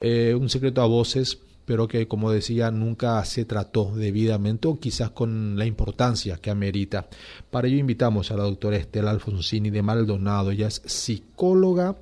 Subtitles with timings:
[0.00, 5.10] Eh, un secreto a voces, pero que como decía nunca se trató debidamente o quizás
[5.10, 7.06] con la importancia que amerita.
[7.50, 11.96] Para ello invitamos a la doctora Estela Alfonsini de Maldonado, ella es psicóloga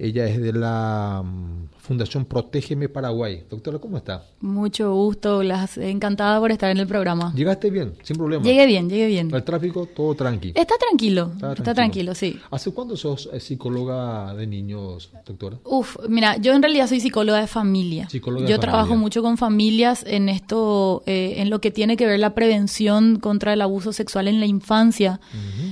[0.00, 3.42] ella es de la mm, Fundación Protégeme Paraguay.
[3.50, 4.24] Doctora, ¿cómo está?
[4.40, 7.32] Mucho gusto, las encantada por estar en el programa.
[7.34, 7.92] ¿Llegaste bien?
[8.02, 8.42] Sin problema.
[8.42, 9.34] Llegué bien, llegué bien.
[9.34, 10.54] ¿El tráfico todo tranquilo?
[10.56, 12.14] Está tranquilo, está, tranquilo.
[12.14, 12.38] sí.
[12.50, 15.58] ¿Hace cuándo sos eh, psicóloga de niños, doctora?
[15.64, 18.08] Uf, mira, yo en realidad soy psicóloga de familia.
[18.08, 22.20] Psicóloga yo trabajo mucho con familias en esto, eh, en lo que tiene que ver
[22.20, 25.20] la prevención contra el abuso sexual en la infancia.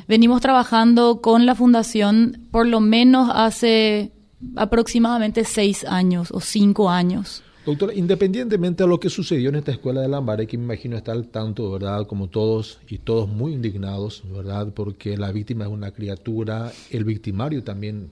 [0.06, 4.12] Venimos trabajando con la fundación por lo menos hace
[4.56, 7.42] aproximadamente seis años o cinco años.
[7.66, 11.12] Doctora, independientemente de lo que sucedió en esta escuela de Lambaré, que me imagino está
[11.12, 12.06] al tanto, ¿verdad?
[12.06, 14.72] Como todos y todos muy indignados, ¿verdad?
[14.72, 18.10] Porque la víctima es una criatura, el victimario también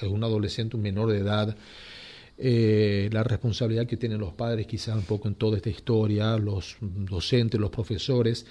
[0.00, 1.56] es un adolescente, un menor de edad.
[2.38, 6.76] Eh, la responsabilidad que tienen los padres quizás un poco en toda esta historia, los
[6.80, 8.46] docentes, los profesores,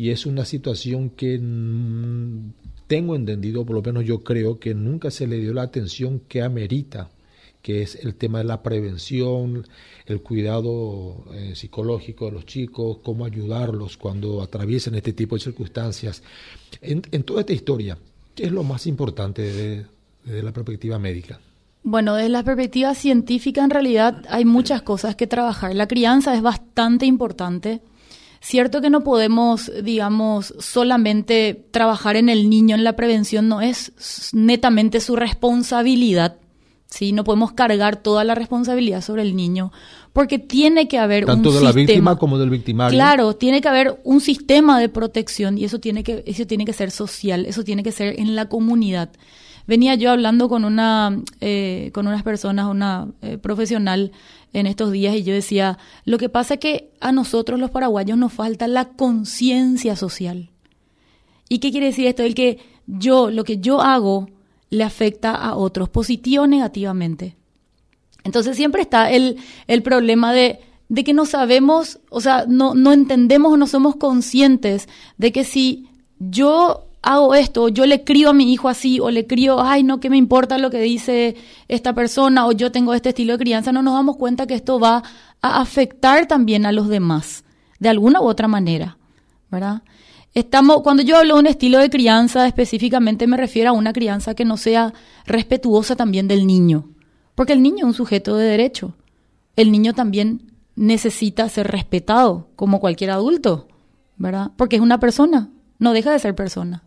[0.00, 1.38] y es una situación que
[2.86, 6.40] tengo entendido, por lo menos yo creo, que nunca se le dio la atención que
[6.40, 7.10] amerita,
[7.60, 9.66] que es el tema de la prevención,
[10.06, 16.22] el cuidado eh, psicológico de los chicos, cómo ayudarlos cuando atraviesan este tipo de circunstancias.
[16.80, 17.98] En, toda esta historia,
[18.34, 19.42] ¿qué es lo más importante
[20.24, 21.38] desde la perspectiva médica?
[21.82, 25.74] Bueno, desde la perspectiva científica en realidad hay muchas cosas que trabajar.
[25.74, 27.82] La crianza es bastante importante
[28.42, 33.92] Cierto que no podemos, digamos, solamente trabajar en el niño en la prevención, no es
[34.32, 36.38] netamente su responsabilidad,
[36.86, 37.12] ¿sí?
[37.12, 39.72] No podemos cargar toda la responsabilidad sobre el niño,
[40.14, 42.96] porque tiene que haber Tanto de la víctima como del victimario.
[42.96, 46.72] Claro, tiene que haber un sistema de protección y eso tiene que, eso tiene que
[46.72, 49.10] ser social, eso tiene que ser en la comunidad.
[49.66, 54.12] Venía yo hablando con una, eh, con unas personas, una eh, profesional
[54.52, 58.18] en estos días y yo decía, lo que pasa es que a nosotros los paraguayos
[58.18, 60.50] nos falta la conciencia social.
[61.48, 62.22] ¿Y qué quiere decir esto?
[62.22, 64.28] El que yo, lo que yo hago,
[64.70, 67.36] le afecta a otros, positivo o negativamente.
[68.24, 72.92] Entonces siempre está el, el problema de, de, que no sabemos, o sea, no, no
[72.92, 78.32] entendemos o no somos conscientes de que si yo hago esto, yo le crío a
[78.32, 81.36] mi hijo así, o le crío, ay, no, que me importa lo que dice
[81.68, 84.78] esta persona, o yo tengo este estilo de crianza, no nos damos cuenta que esto
[84.78, 85.02] va
[85.40, 87.44] a afectar también a los demás,
[87.78, 88.98] de alguna u otra manera,
[89.50, 89.82] ¿verdad?
[90.34, 94.34] Estamos, cuando yo hablo de un estilo de crianza, específicamente me refiero a una crianza
[94.34, 94.92] que no sea
[95.26, 96.90] respetuosa también del niño,
[97.34, 98.94] porque el niño es un sujeto de derecho.
[99.56, 103.66] El niño también necesita ser respetado como cualquier adulto,
[104.16, 104.52] ¿verdad?
[104.56, 106.84] Porque es una persona, no deja de ser persona.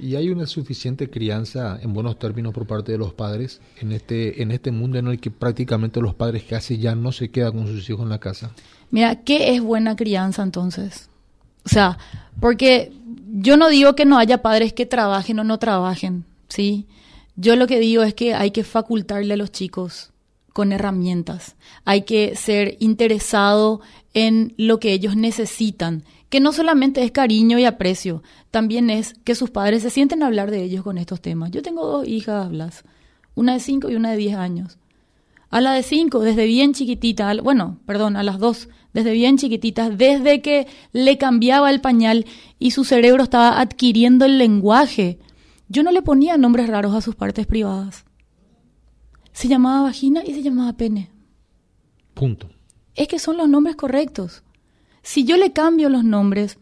[0.00, 4.42] ¿Y hay una suficiente crianza en buenos términos por parte de los padres en este,
[4.42, 7.66] en este mundo en el que prácticamente los padres casi ya no se quedan con
[7.66, 8.50] sus hijos en la casa?
[8.90, 11.10] Mira, ¿qué es buena crianza entonces?
[11.64, 11.98] O sea,
[12.40, 12.92] porque
[13.32, 16.86] yo no digo que no haya padres que trabajen o no trabajen, ¿sí?
[17.36, 20.10] Yo lo que digo es que hay que facultarle a los chicos
[20.52, 21.56] con herramientas.
[21.84, 23.80] Hay que ser interesado
[24.14, 29.34] en lo que ellos necesitan que no solamente es cariño y aprecio, también es que
[29.34, 31.50] sus padres se sienten a hablar de ellos con estos temas.
[31.50, 32.84] Yo tengo dos hijas, Blas,
[33.34, 34.78] una de cinco y una de diez años.
[35.50, 39.98] A la de cinco, desde bien chiquitita, bueno, perdón, a las dos, desde bien chiquititas,
[39.98, 42.24] desde que le cambiaba el pañal
[42.60, 45.18] y su cerebro estaba adquiriendo el lenguaje,
[45.68, 48.04] yo no le ponía nombres raros a sus partes privadas.
[49.32, 51.10] Se llamaba vagina y se llamaba pene.
[52.14, 52.50] Punto.
[52.94, 54.44] Es que son los nombres correctos.
[55.02, 56.58] Si yo le cambio los nombres,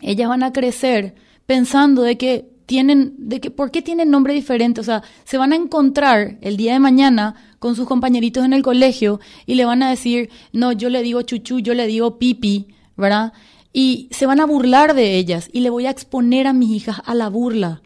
[0.00, 1.14] ellas van a crecer
[1.46, 4.80] pensando de que tienen, de que, ¿por qué tienen nombre diferente?
[4.80, 8.62] O sea, se van a encontrar el día de mañana con sus compañeritos en el
[8.62, 12.68] colegio y le van a decir, no, yo le digo chuchu, yo le digo pipi,
[12.96, 13.32] ¿verdad?
[13.72, 17.02] Y se van a burlar de ellas y le voy a exponer a mis hijas
[17.04, 17.82] a la burla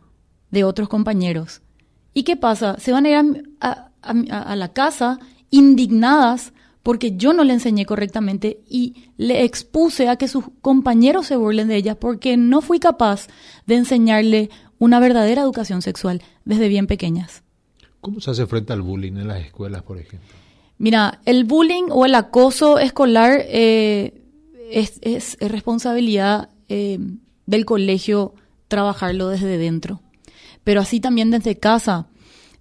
[0.51, 1.63] de otros compañeros.
[2.15, 2.79] ¿Y qué pasa?
[2.79, 5.19] Se van a ir a, a la casa
[5.51, 6.53] indignadas
[6.87, 11.67] porque yo no le enseñé correctamente y le expuse a que sus compañeros se burlen
[11.67, 13.27] de ella porque no fui capaz
[13.67, 17.43] de enseñarle una verdadera educación sexual desde bien pequeñas.
[18.01, 20.29] ¿Cómo se hace frente al bullying en las escuelas, por ejemplo?
[20.79, 24.23] Mira, el bullying o el acoso escolar eh,
[24.71, 27.01] es, responsabilidad eh,
[27.47, 28.33] del colegio
[28.69, 30.03] trabajarlo desde dentro,
[30.63, 32.07] pero así también desde casa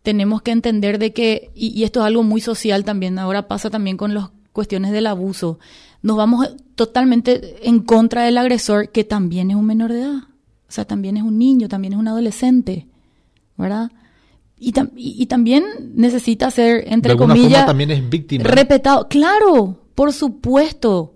[0.06, 3.98] tenemos que entender de que, y, esto es algo muy social también, ahora pasa también
[3.98, 5.60] con las cuestiones del abuso,
[6.02, 10.24] nos vamos totalmente en contra del agresor, que también es un menor de edad,
[10.70, 12.88] o sea, también es un niño, también es un adolescente,
[13.58, 13.92] ¿verdad?
[14.58, 15.66] y, y, también
[15.96, 18.46] necesita ser, entre comillas, también es víctima.
[18.46, 19.08] Respetado.
[19.10, 21.16] Claro, por supuesto.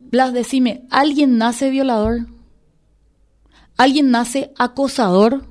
[0.00, 2.26] Blas, decime, ¿alguien nace violador?
[3.76, 5.46] ¿Alguien nace acosador?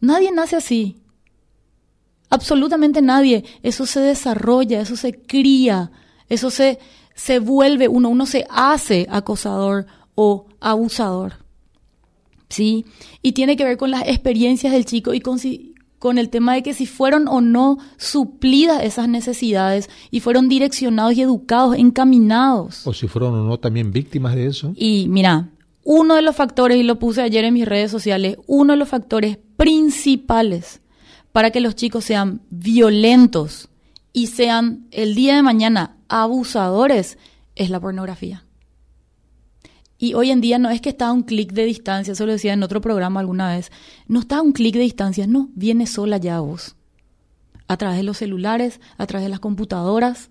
[0.00, 0.99] Nadie nace así.
[2.30, 3.44] Absolutamente nadie.
[3.62, 5.90] Eso se desarrolla, eso se cría,
[6.28, 6.78] eso se,
[7.14, 11.34] se vuelve uno, uno se hace acosador o abusador.
[12.48, 12.84] ¿Sí?
[13.22, 16.54] Y tiene que ver con las experiencias del chico y con, si, con el tema
[16.54, 22.86] de que si fueron o no suplidas esas necesidades y fueron direccionados y educados, encaminados.
[22.86, 24.72] O si fueron o no también víctimas de eso.
[24.76, 25.50] Y mira,
[25.84, 28.88] uno de los factores, y lo puse ayer en mis redes sociales, uno de los
[28.88, 30.80] factores principales
[31.32, 33.68] para que los chicos sean violentos
[34.12, 37.18] y sean el día de mañana abusadores
[37.54, 38.44] es la pornografía.
[39.98, 42.32] Y hoy en día no es que está a un clic de distancia, eso lo
[42.32, 43.70] decía en otro programa alguna vez,
[44.08, 46.74] no está a un clic de distancia, no, viene sola ya a vos.
[47.68, 50.30] A través de los celulares, a través de las computadoras,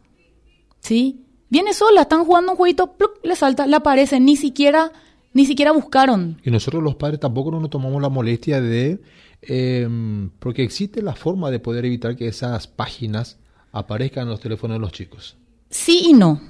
[0.80, 1.24] ¿sí?
[1.50, 4.92] Viene sola, están jugando un jueguito, le salta, le aparece, ni siquiera,
[5.34, 6.42] ni siquiera buscaron.
[6.44, 9.00] Y nosotros los padres tampoco nos tomamos la molestia de,
[9.42, 13.38] em, porque existe la forma de poder evitar que esas páginas
[13.72, 15.38] aparezcan en los teléfonos de los chicos.
[15.70, 16.42] Sí y no.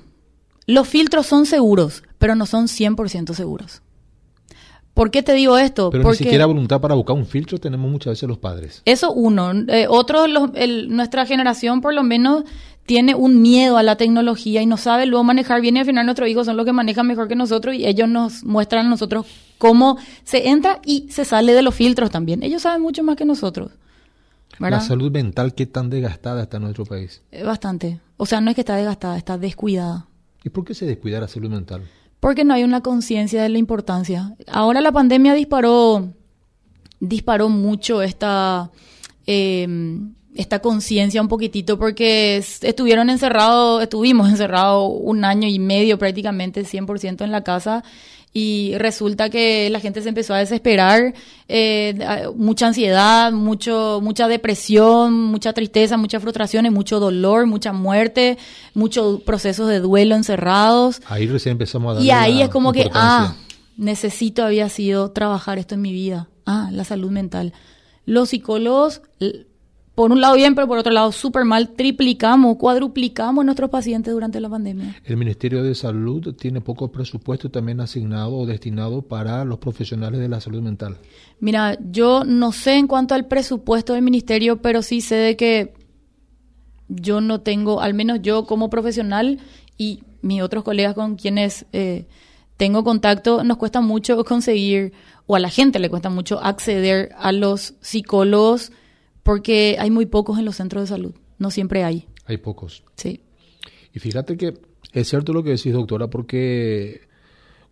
[0.65, 3.81] Los filtros son seguros, pero no son 100% seguros.
[4.93, 5.89] ¿Por qué te digo esto?
[5.91, 8.81] Pero Porque ni siquiera voluntad para buscar un filtro tenemos muchas veces los padres.
[8.85, 9.51] Eso uno.
[9.53, 12.43] Eh, otro, nuestra generación por lo menos
[12.89, 16.07] tiene un miedo a la tecnología y no sabe luego manejar bien y al final
[16.07, 19.27] nuestros hijos son los que manejan mejor que nosotros y ellos nos muestran a nosotros
[19.59, 22.41] cómo se entra y se sale de los filtros también.
[22.41, 23.73] Ellos saben mucho más que nosotros.
[24.57, 27.21] La salud mental, ¿qué tan desgastada está en nuestro país?
[27.31, 27.99] Eh, bastante.
[28.17, 30.07] O sea, no es que está desgastada, está descuidada.
[30.43, 31.83] ¿Y por qué se descuida la salud mental?
[32.19, 34.35] Porque no hay una conciencia de la importancia.
[34.47, 36.11] Ahora la pandemia disparó,
[36.99, 38.71] disparó mucho esta,
[39.27, 46.63] em, esta conciencia un poquitito porque estuvieron encerrados, estuvimos encerrados un año y medio prácticamente
[46.63, 47.83] 100% en la casa
[48.31, 51.15] y resulta que la gente se empezó a desesperar,
[51.47, 58.37] eh, mucha ansiedad, mucho, mucha depresión, mucha tristeza, mucha frustración, mucho dolor, mucha muerte,
[58.75, 61.01] muchos procesos de duelo encerrados.
[61.07, 63.35] Ahí recién empezamos a dar Y ahí es como que, ah,
[63.77, 66.29] necesito había sido trabajar esto en mi vida.
[66.45, 67.53] Ah, la salud mental.
[68.05, 69.01] Los psicólogos
[69.99, 74.39] por un lado bien, pero por otro lado súper mal, triplicamos, cuadruplicamos nuestros pacientes durante
[74.39, 74.95] la pandemia.
[75.03, 80.29] El Ministerio de Salud tiene poco presupuesto también asignado o destinado para los profesionales de
[80.29, 80.99] la salud mental.
[81.41, 85.73] Mira, yo no sé en cuanto al presupuesto del ministerio, pero sí sé de que
[86.87, 89.39] yo no tengo, al menos yo como profesional
[89.77, 92.07] y mis otros colegas con quienes eh,
[92.55, 94.93] tengo contacto, nos cuesta mucho conseguir,
[95.27, 98.71] o a la gente le cuesta mucho acceder a los psicólogos
[99.29, 102.07] porque hay muy pocos en los centros de salud, no siempre hay.
[102.25, 102.83] Hay pocos.
[102.95, 103.21] Sí.
[103.93, 104.55] Y fíjate que
[104.91, 107.01] es cierto lo que decís, doctora, porque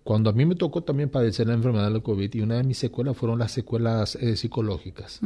[0.04, 2.78] cuando a mí me tocó también padecer la enfermedad del COVID y una de mis
[2.78, 5.20] secuelas fueron las secuelas eh, psicológicas.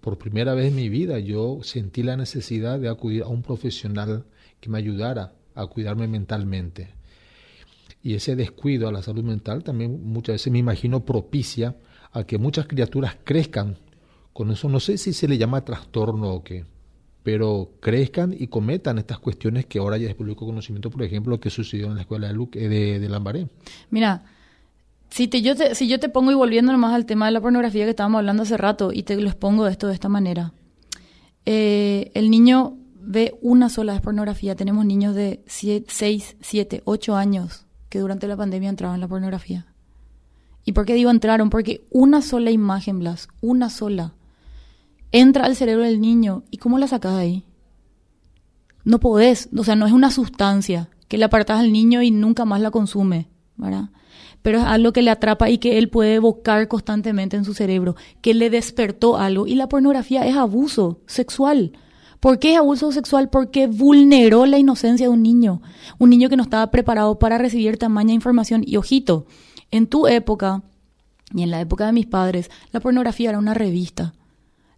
[0.00, 4.24] Por primera vez en mi vida yo sentí la necesidad de acudir a un profesional
[4.60, 6.94] que me ayudara a cuidarme mentalmente.
[8.02, 11.76] Y ese descuido a la salud mental también muchas veces me imagino propicia
[12.12, 13.76] a que muchas criaturas crezcan
[14.40, 16.64] con eso no sé si se le llama trastorno o qué,
[17.22, 21.40] pero crezcan y cometan estas cuestiones que ahora ya es público conocimiento, por ejemplo, lo
[21.40, 23.48] que sucedió en la escuela de, Luke, de, Lambaré.
[23.90, 24.24] Mira,
[25.10, 27.42] si, te, yo te, si yo te pongo y volviendo nomás al tema de la
[27.42, 30.54] pornografía que estábamos hablando hace rato y te lo expongo esto de esta manera,
[31.44, 34.56] eh, el niño ve una sola pornografía.
[34.56, 39.66] Tenemos niños de 6, 7, 8 años que durante la pandemia entraban en la pornografía.
[40.64, 41.50] ¿Y por qué digo entraron?
[41.50, 44.14] Porque una sola imagen, Blas, una sola,
[45.12, 46.44] entra al cerebro del niño.
[46.50, 47.44] ¿Y cómo la sacas ahí?
[48.84, 52.44] No podés, o sea, no es una sustancia que le apartas al niño y nunca
[52.44, 53.90] más la consume, ¿verdad?
[54.42, 57.96] Pero es algo que le atrapa y que él puede evocar constantemente en su cerebro,
[58.22, 59.46] que le despertó algo.
[59.46, 61.72] Y la pornografía es abuso sexual.
[62.20, 63.28] ¿Por qué es abuso sexual?
[63.28, 65.62] Porque vulneró la inocencia de un niño,
[65.98, 68.62] un niño que no estaba preparado para recibir tamaña información.
[68.64, 69.26] Y ojito,
[69.70, 70.62] en tu época
[71.34, 74.14] y en la época de mis padres, la pornografía era una revista.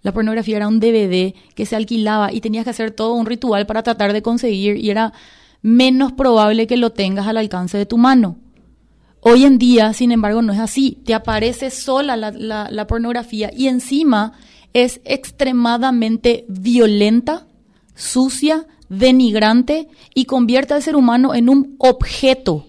[0.03, 3.67] La pornografía era un DVD que se alquilaba y tenías que hacer todo un ritual
[3.67, 5.13] para tratar de conseguir y era
[5.63, 8.37] menos probable que lo tengas al alcance de tu mano.
[9.21, 10.99] Hoy en día, sin embargo, no es así.
[11.05, 14.33] Te aparece sola la, pornografía y encima
[14.73, 17.47] es extremadamente violenta,
[17.95, 22.67] sucia, denigrante y convierte al ser humano en un objeto.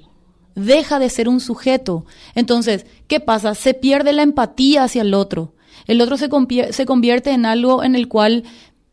[0.54, 2.06] Deja de ser un sujeto.
[2.36, 3.56] Entonces, ¿qué pasa?
[3.56, 5.56] Se pierde la empatía hacia el otro
[5.88, 6.30] El otro se,
[6.72, 8.44] se convierte en algo en el cual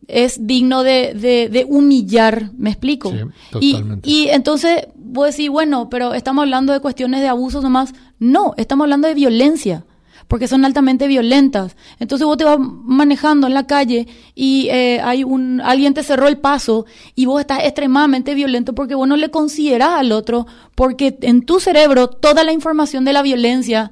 [0.09, 1.15] es digno de,
[1.51, 3.11] de, humillar, ¿me explico?
[3.11, 3.19] Sí,
[3.51, 4.09] totalmente.
[4.09, 7.95] Y, y, entonces vos decís, bueno, pero estamos hablando de cuestiones de abusos nomás.
[8.19, 9.85] No, estamos hablando de violencia
[10.31, 11.77] porque son altamente violentas.
[11.99, 14.07] Entonces vos te vas manejando en la calle
[14.37, 18.95] y eh, hay un alguien te cerró el paso y vos estás extremadamente violento porque
[18.95, 23.23] vos no le considerás al otro, porque en tu cerebro toda la información de la
[23.23, 23.91] violencia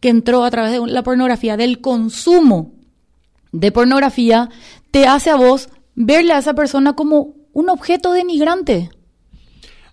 [0.00, 2.72] que entró a través de la pornografía, del consumo
[3.52, 4.48] de pornografía,
[4.90, 8.90] te hace a vos verle a esa persona como un objeto denigrante.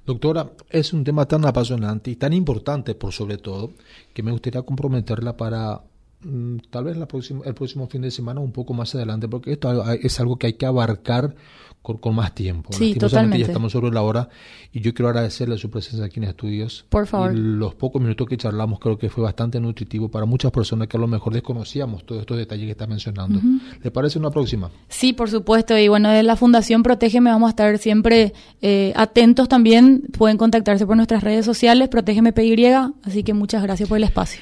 [0.06, 3.74] Doctora, es un tema tan apasionante y tan importante por sobre todo
[4.14, 5.82] que me gustaría comprometerla para
[6.70, 9.92] tal vez la próxima, el próximo fin de semana un poco más adelante, porque esto
[9.92, 11.36] es algo que hay que abarcar
[11.96, 12.74] con, más tiempo.
[12.74, 13.40] Sí, totalmente.
[13.40, 14.28] ya estamos sobre la hora
[14.74, 16.86] y yo quiero agradecerle su presencia aquí en estudios.
[16.90, 17.34] Por favor.
[17.34, 21.00] los pocos minutos que charlamos creo que fue bastante nutritivo para muchas personas que a
[21.00, 23.40] lo mejor desconocíamos todos estos detalles que está mencionando.
[23.82, 24.70] ¿Le parece una próxima?
[24.90, 25.78] Sí, por supuesto.
[25.78, 30.04] Y bueno, de la Fundación Protégeme vamos a estar siempre eh, atentos también.
[30.18, 32.58] Pueden contactarse por nuestras redes sociales, Protégeme PY.
[33.04, 34.42] Así que muchas gracias por el espacio.